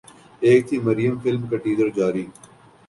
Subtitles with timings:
[0.41, 2.25] ایک تھی مریم فلم کا ٹیزر جاری